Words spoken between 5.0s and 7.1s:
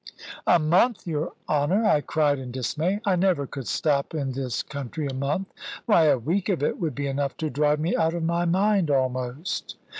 a month. Why, a week of it would be